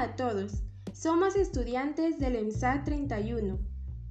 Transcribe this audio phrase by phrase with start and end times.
[0.00, 0.62] A todos,
[0.94, 3.58] somos estudiantes del EMSA 31.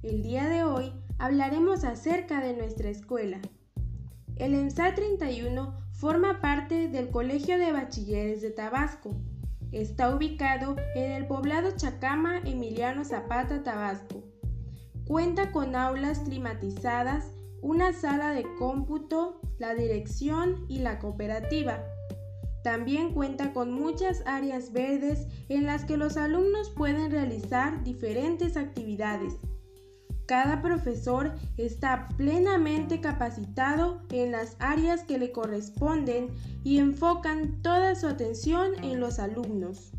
[0.04, 3.40] El día de hoy hablaremos acerca de nuestra escuela.
[4.36, 9.16] El EMSA 31 forma parte del Colegio de Bachilleres de Tabasco.
[9.72, 14.22] Está ubicado en el poblado Chacama Emiliano Zapata, Tabasco.
[15.08, 17.32] Cuenta con aulas climatizadas,
[17.62, 21.82] una sala de cómputo, la dirección y la cooperativa.
[22.62, 29.36] También cuenta con muchas áreas verdes en las que los alumnos pueden realizar diferentes actividades.
[30.26, 36.28] Cada profesor está plenamente capacitado en las áreas que le corresponden
[36.62, 39.92] y enfocan toda su atención en los alumnos.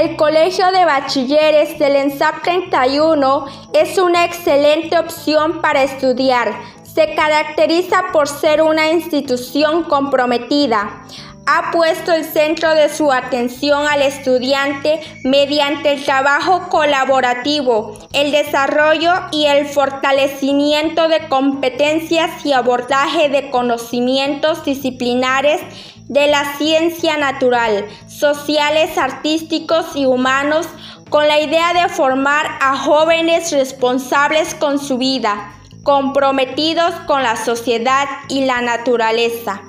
[0.00, 6.54] El Colegio de Bachilleres del ENSAP 31 es una excelente opción para estudiar.
[6.84, 11.02] Se caracteriza por ser una institución comprometida.
[11.46, 19.10] Ha puesto el centro de su atención al estudiante mediante el trabajo colaborativo, el desarrollo
[19.32, 25.60] y el fortalecimiento de competencias y abordaje de conocimientos disciplinares
[26.08, 27.86] de la ciencia natural,
[28.18, 30.66] sociales, artísticos y humanos
[31.08, 38.06] con la idea de formar a jóvenes responsables con su vida, comprometidos con la sociedad
[38.28, 39.62] y la naturaleza.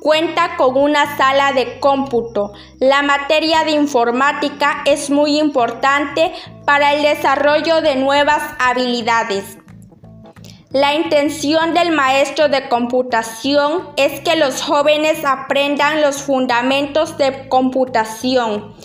[0.00, 2.52] Cuenta con una sala de cómputo.
[2.78, 6.32] La materia de informática es muy importante
[6.64, 9.59] para el desarrollo de nuevas habilidades.
[10.72, 18.76] La intención del maestro de computación es que los jóvenes aprendan los fundamentos de computación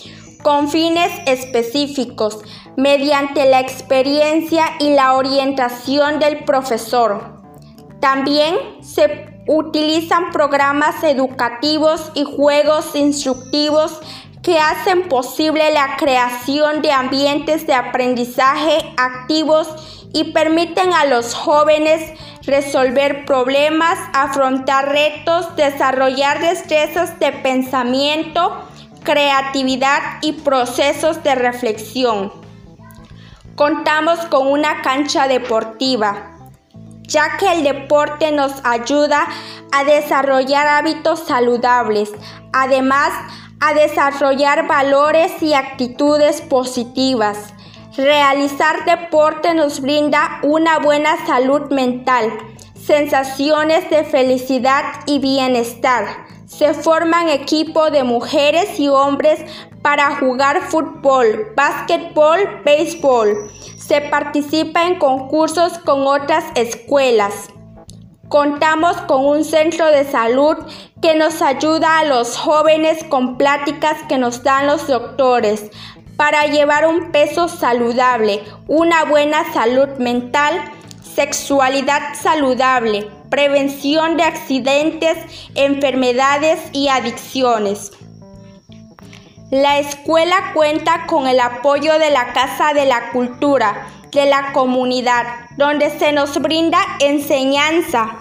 [0.42, 2.40] con fines específicos
[2.76, 7.40] mediante la experiencia y la orientación del profesor.
[8.00, 14.00] También se utilizan programas educativos y juegos instructivos
[14.42, 22.00] que hacen posible la creación de ambientes de aprendizaje activos y permiten a los jóvenes
[22.46, 28.66] resolver problemas, afrontar retos, desarrollar destrezas de pensamiento,
[29.04, 32.32] creatividad y procesos de reflexión.
[33.56, 36.38] Contamos con una cancha deportiva,
[37.02, 39.26] ya que el deporte nos ayuda
[39.70, 42.10] a desarrollar hábitos saludables,
[42.54, 43.12] además
[43.60, 47.52] a desarrollar valores y actitudes positivas.
[47.96, 52.30] Realizar deporte nos brinda una buena salud mental,
[52.74, 56.04] sensaciones de felicidad y bienestar.
[56.44, 59.40] Se forman equipos de mujeres y hombres
[59.80, 63.50] para jugar fútbol, básquetbol, béisbol.
[63.78, 67.48] Se participa en concursos con otras escuelas.
[68.28, 70.56] Contamos con un centro de salud
[71.00, 75.70] que nos ayuda a los jóvenes con pláticas que nos dan los doctores
[76.16, 80.54] para llevar un peso saludable, una buena salud mental,
[81.14, 85.18] sexualidad saludable, prevención de accidentes,
[85.54, 87.92] enfermedades y adicciones.
[89.50, 95.26] La escuela cuenta con el apoyo de la Casa de la Cultura de la comunidad,
[95.58, 98.16] donde se nos brinda enseñanza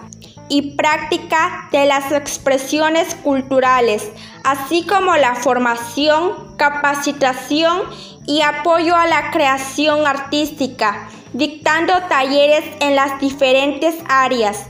[0.50, 4.12] y práctica de las expresiones culturales,
[4.46, 7.82] así como la formación, capacitación
[8.28, 14.68] y apoyo a la creación artística, dictando talleres en las diferentes áreas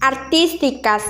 [0.00, 1.02] artísticas.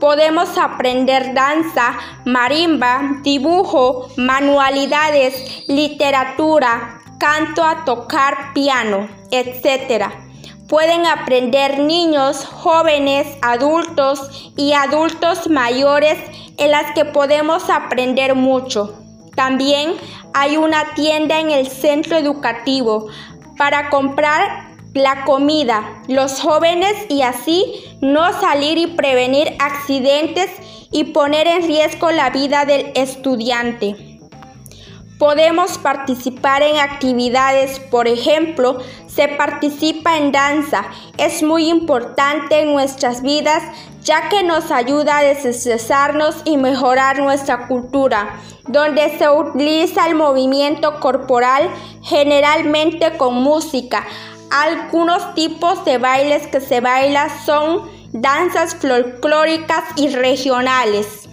[0.00, 1.94] Podemos aprender danza,
[2.24, 10.29] marimba, dibujo, manualidades, literatura, canto a tocar piano, etc
[10.70, 16.16] pueden aprender niños, jóvenes, adultos y adultos mayores
[16.58, 18.94] en las que podemos aprender mucho.
[19.34, 19.94] También
[20.32, 23.08] hay una tienda en el centro educativo
[23.58, 27.64] para comprar la comida, los jóvenes y así
[28.00, 30.50] no salir y prevenir accidentes
[30.92, 34.09] y poner en riesgo la vida del estudiante.
[35.20, 40.86] Podemos participar en actividades, por ejemplo, se participa en danza.
[41.18, 43.62] Es muy importante en nuestras vidas
[44.02, 50.98] ya que nos ayuda a desestresarnos y mejorar nuestra cultura, donde se utiliza el movimiento
[51.00, 51.68] corporal
[52.02, 54.06] generalmente con música.
[54.50, 61.29] Algunos tipos de bailes que se bailan son danzas folclóricas y regionales.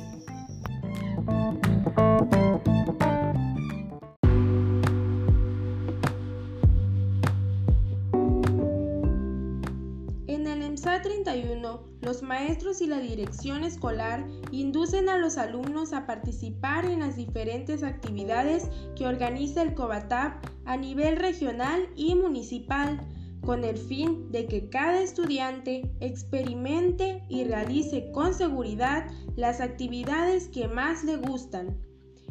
[11.27, 17.01] EMSA 31, los maestros y la dirección escolar inducen a los alumnos a participar en
[17.01, 23.01] las diferentes actividades que organiza el COBATAP a nivel regional y municipal,
[23.41, 30.69] con el fin de que cada estudiante experimente y realice con seguridad las actividades que
[30.69, 31.77] más le gustan.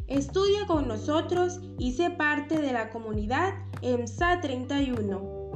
[0.07, 5.46] Estudia con nosotros y sé parte de la comunidad EMSA 31.